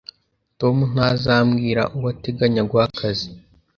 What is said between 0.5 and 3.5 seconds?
Tom ntazambwira uwo ateganya guha akazi.